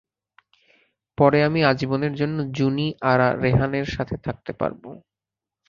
পরে 1.17 1.39
আমি 1.43 1.59
আজীবনের 1.63 2.13
জন্য 2.15 2.37
জুনি 2.51 2.87
আরা 3.03 3.27
রেহানের 3.43 3.87
সাথে 3.87 4.15
থাকতে 4.17 4.51
পারব। 4.53 4.83